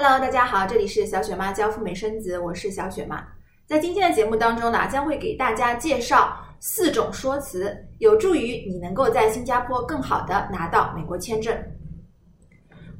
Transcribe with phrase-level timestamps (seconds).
[0.00, 3.20] Hello，大家好，这里是小雪妈教赴美生子，我是小雪妈。
[3.66, 11.52] 在今天的节目当中呢，将会给大家介绍四种说辞，有助于你能够在新加坡更好的拿到美国签证。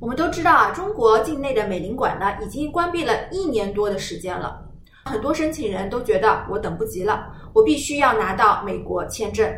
[0.01, 4.61] 我们都知道啊，中国境内的美领馆呢，已经关闭了一年多的时间了，
[5.05, 9.49] 很多申请人都觉得我等不及了，我必须要拿到美国签证。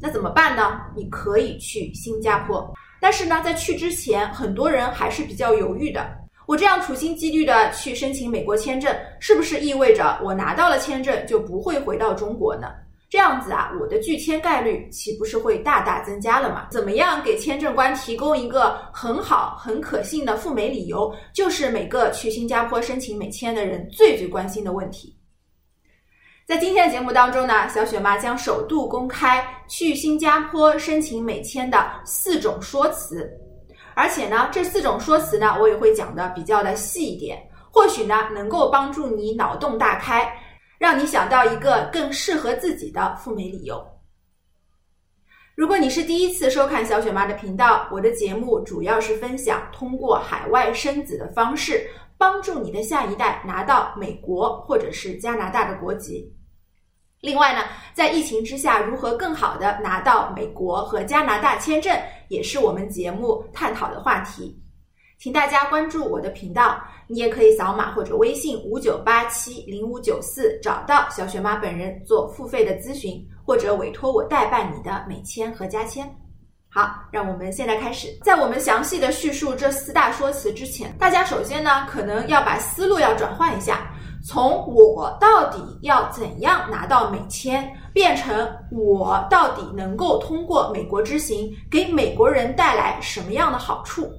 [0.00, 0.80] 那怎么办呢？
[0.96, 2.68] 你可以去新加坡，
[3.00, 6.18] 但是呢，在去之前，很多人还是比较犹豫的。
[6.50, 12.66] 我这样处心积虑的去申请美国签证，是不是意味着我拿到了签证就不会回到中国呢？
[13.08, 16.66] 这样子啊，我的拒签概率岂不是会大大增加了吗？
[16.68, 25.16] 怎么样给签证官提供一个很好、很可信的赴美理由，就是每个去新加坡申请美签的人最最关心的问题。
[26.48, 33.30] 在今天的节目当中呢，小雪妈将首度公开去新加坡申请美签的四种说辞，
[34.00, 37.38] 而且呢，这四种说辞呢，我也会讲的比较的细一点，
[37.70, 40.26] 或许呢，能够帮助你脑洞大开，
[40.78, 43.78] 让你想到一个更适合自己的赴美理由。
[45.54, 51.86] 如果你是第一次收看小雪妈的频道，我的节目主要是分享通过海外生子的方式，
[52.16, 56.34] 帮助你的下一代拿到美国或者是加拿大的国籍。
[57.20, 61.94] 另外呢，在疫情之下，如何更好的拿到美国和加拿大签证，
[62.28, 64.58] 也是我们节目探讨的话题。
[65.18, 76.10] 请大家关注我的频道，你也可以扫码或者微信五九八七零五九四找到小雪妈本人做付费的咨询，或者委托我代办你的美签和加签。
[76.70, 78.08] 好，让我们现在开始。
[78.22, 83.89] 在我们详细的叙述这四大说辞之前，大家首先呢，可能要把思路要转换一下。
[84.24, 94.10] 从我到底要怎样拿到美签，变成我到底能够通过美国之行给美国人带来什么样的好处？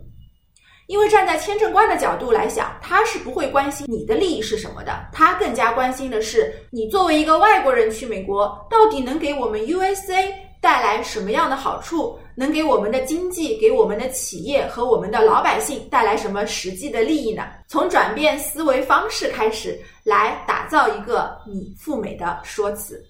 [0.87, 12.17] 因为站在签证官的角度来想，他是不会关心你的利益是什么的，他更加关心的是你作为一个外国人去美国，到底能给我们 USA 带来什么样的好处？
[12.35, 17.47] 能给我们的经济、给我们的企业和我们的老百姓带来什么实际的利益呢？
[17.67, 23.03] 从转变思维方式开始，来打造一个你赴美的说辞。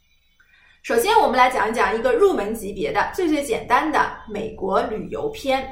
[0.82, 5.64] 首先，我们来讲一讲一个入门级别的、最最简单的美国旅游篇。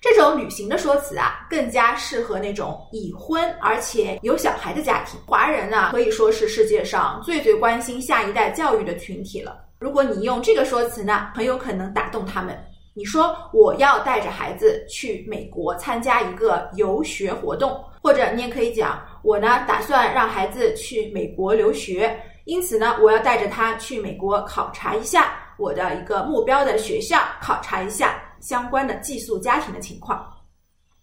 [0.00, 5.18] 这种旅行的说辞啊，更加适合那种已婚而且有小孩的家庭。
[5.26, 9.69] 华人呢，可以说是世界上最最关心下一代教育的群体了。
[9.80, 12.54] 如果你用这个说辞呢，很有可能打动他们。
[12.92, 22.14] 你说我要带着孩子去美国参加一个游学活动，或者你也可以讲，我呢打算让孩子去美国留学，
[22.44, 30.22] 因此呢，我要带着他去美国考察一下我的一个目标的学校，考察一下相关的寄宿家庭的情况。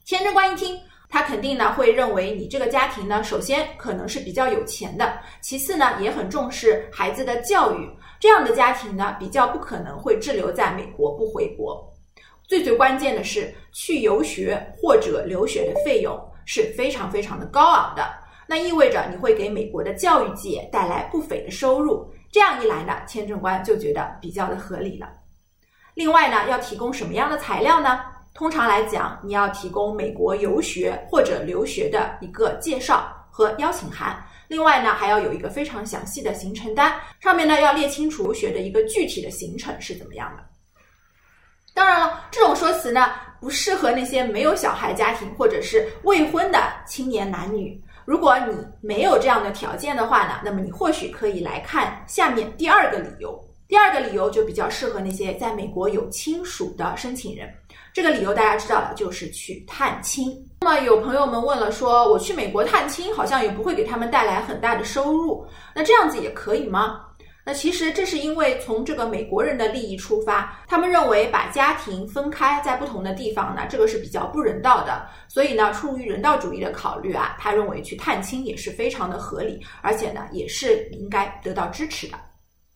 [0.06, 0.80] 签证官一听。
[1.10, 7.90] 他肯定呢会认为你这个家庭呢，首先可能是比较有钱的，其次呢也很重视孩子的教育。
[8.20, 11.94] 这样的家庭呢，比较不可能会滞留在美国不回国。
[12.48, 18.10] 最最关键的是，去游学或者留学的费用是非常非常的高昂的，
[18.48, 22.10] 那意味着你会给美国的教育界带来不菲的收入。
[22.32, 25.08] 这样一来呢，签证官就觉得比较的合理了。
[25.94, 28.02] 另外呢，要提供什么样的材料呢？
[28.38, 34.24] 通常来讲，你要提供美国游学或者留学的一个介绍和邀请函。
[34.48, 40.44] 另外呢，还要有一个非常详细的行程单，上面呢要列清楚学的一个具体的行程是怎么样的。
[41.74, 43.10] 当然了，这种说辞呢
[43.42, 47.84] 不适合那些没有小孩家庭或者是未婚的青年男女。
[48.06, 53.44] 如果你没有这样的条件的话呢，那么你或许可以来看下面第二个理由。
[53.68, 57.54] 第二个理由就比较适合那些在美国有亲属的申请人。
[57.94, 60.34] 这个理由大家知道了，就是去探亲。
[60.62, 65.46] 那么有朋友们问了，说我去美国探亲，好像也不会给他们带来很大的收入，
[65.76, 67.02] 那这样子也可以吗？
[67.44, 75.06] 那其实这是因为从这个美国人的利益出发，他们认为把家庭分开在不同的地方呢，这个是比较不人道的。
[75.28, 82.18] 所以呢，出于人道主义的考虑啊，他认为去探亲也是非常的合理，而且呢，也是应该得到支持的。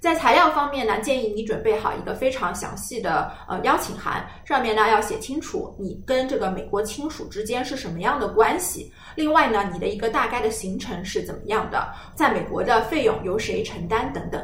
[0.02, 8.92] 在材料方面呢，建议你准备好一个非常详细的呃邀请函，上面呢要写清楚你跟这个美国亲属之间是什么样的关系。
[9.14, 14.44] 另外呢，你的一个大概的行程是怎么样的，在美国的费用由谁承担等等。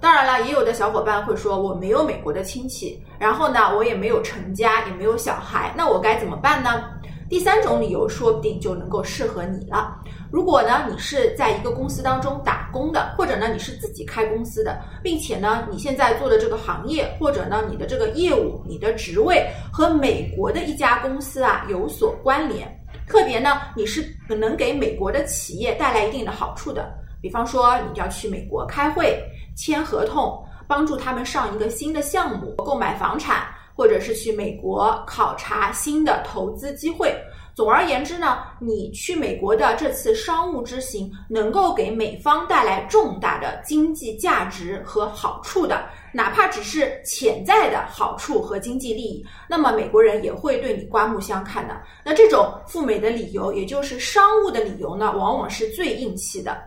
[0.00, 6.90] 当然了，也有的小伙伴会说我没有美国的亲戚，然后呢我也没有成家，也没有小孩，那我该怎么办呢？
[7.28, 9.96] 第三种理由说不定就能够适合你了。
[10.30, 22.68] 如果呢，你是在一个公司当中打工的，或者呢，你是自己开公司的，并且呢，你现在做的这个行业，或者呢，你的这个业务、你的职位和美国的一家公司啊有所关联，
[23.06, 26.92] 特别呢，你是能给美国的企业带来一定的好处的。
[27.22, 29.18] 比方说，你要去美国开会、
[29.56, 37.14] 签合同，帮助他们上一个新的项目、购买房产，或者是去美国考察新的投资机会。
[37.54, 51.80] 总而言之呢，你去美国的这次商务之行，能够给美方带来重大的经济价值和好处的，哪怕只是潜在的好处和经济利益，那么美国人也会对你刮目相看的。
[52.04, 56.60] 那这种赴美的理由，也就是商务的理由呢，往往是最硬气的。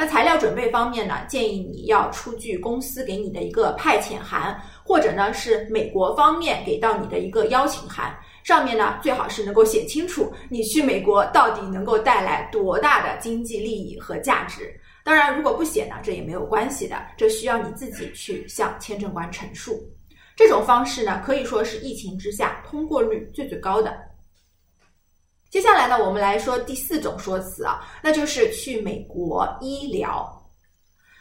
[0.00, 8.16] 那材料准备方面呢，建议你要出具公司给你的一个派遣函，或者呢是美国方面给到你的一个邀请函。
[8.44, 14.72] 上面呢，最好是能够写清楚你去美国到底能够带来多大的经济利益和价值。
[15.02, 19.80] 当然，如果不写呢，这也没有关系的，这需要你自己去向签证官陈述。
[20.36, 23.98] 这种方式呢，可以说是疫情之下通过率最最高的。
[25.50, 30.30] 接下来呢，我们来说第四种说辞啊，那就是去美国医疗。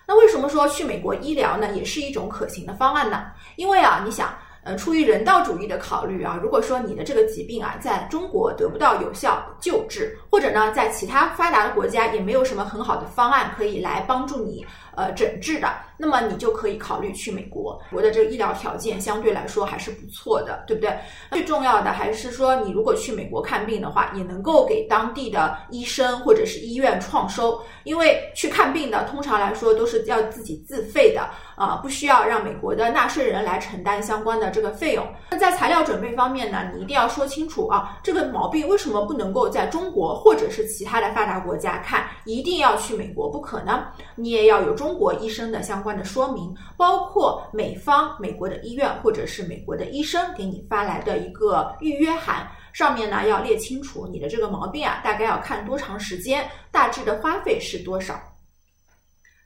[0.07, 3.27] 那为什么说去美国医疗呢，也是一种可行的方案呢？
[3.55, 4.33] 因为啊，你想。
[4.63, 17.79] 呃，出于人道主义的考虑啊，如果说你的这个疾病啊，在中国得不到有效救治，或者呢，在其他发达的国家也没有什么很好的方案可以来帮助你呃诊治的，那么你就可以考虑去美国。
[17.89, 20.93] 国的这个医疗条件相对来说还是不错的，对不对？
[21.31, 31.21] 最重要的还是说，你如果去美国看病的话，也能够给当地的医生或者是医院创收，因为去看病的通常来说都是要自己自费的
[31.55, 34.51] 啊，不需要让美国的纳税人来承担相关的。
[34.57, 43.87] 这个费用，那在材料准备方面呢，你一定要说清楚啊，这个毛病为什么不能够在中国或者是其他的发达国家看，一定要去美国不可呢？
[44.15, 58.17] 你也要有中中国医生的相关的说明，包括美方美国的医院或者是美国的医生给你发来的一个预约函，上面呢要列清楚你的这个毛病啊，大概要看多长时间，大致的花费是多少。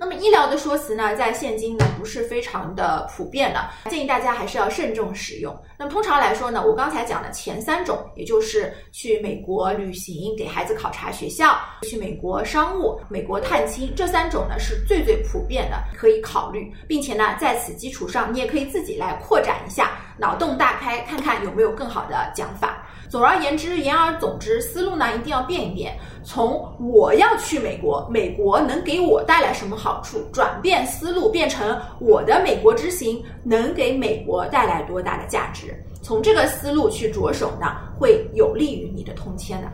[0.01, 5.55] 那么医疗的说辞呢，在现今呢不是非常的普遍的，建议大家还是要慎重使用。
[5.77, 22.83] 那么通常来说呢，我刚才讲的前三种，也就是去美国旅行、给孩子考察学校、去美国商务、美国探亲，这三种呢是最最普遍的，可以考虑，并且呢在此基础上，你也可以自己来扩展一下，脑洞大开，看看有没有更好的讲法。
[23.11, 25.93] 总而言之，言而总之，思路呢一定要变一变，
[26.23, 35.75] 从我要去美国，美国能给我带来什么好处，转变思路，变成我的美国之行能给美国带来多大的价值。
[36.01, 39.67] 从这个思路去着手呢，会有利于你的通签的。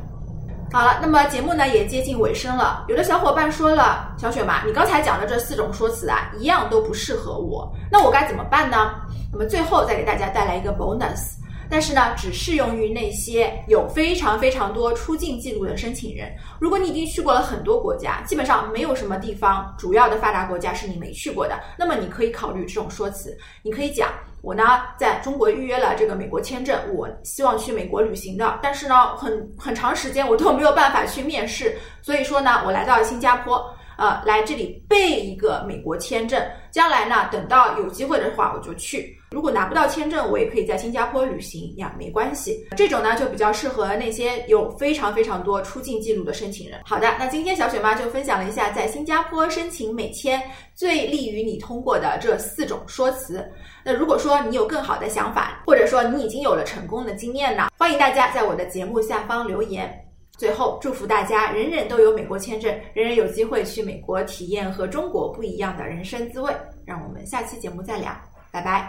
[0.72, 8.96] 好了，那么节目呢也接近尾声了，有的小伙伴说了，小雪嘛，你刚才讲的这四种说辞啊，一样都不适合我，那我该怎么办呢？
[9.32, 11.38] 那么最后再给大家带来一个 bonus。
[11.70, 16.32] 但是呢，只适用于那些有非常非常多出境记录的申请人。
[16.60, 23.38] 如果你已经去过了很多国家，基本上没有什么地方主要的发达国家是你没去过的，那么你可以考虑这种说辞。
[23.64, 24.10] 你可以讲，
[24.42, 24.64] 我呢
[24.98, 33.64] 在中国预约了这个美国签证，我希望去美国旅行的，但是呢很很长时间我都没有办法去面试，所以说呢我来到了新加坡。
[33.98, 36.42] 呃，来这里备一个美国签证，
[36.72, 39.18] 将来呢，等到有机会的话，我就去。
[39.32, 42.66] 如果拿不到签证，我也可以在新加坡旅行呀，没关系。
[42.78, 46.80] 这种呢，就比较适合那些有非常非常多出境记录的申请人。
[46.86, 50.42] 好的，那今天小雪妈就分享了一下在新加坡申请美签
[50.76, 53.46] 最利于你通过的这四种说辞。
[53.84, 60.07] 那如果说你有更好的想法，或者说你已经有了成功的经验呢，欢迎大家在我的节目下方留言。
[60.38, 66.54] 最后，祝福大家人人都有美国签证，人人有机会去美国体验和中国不一样的人生滋味。
[66.86, 68.12] 让我们下期节目再聊，
[68.52, 68.86] 拜拜。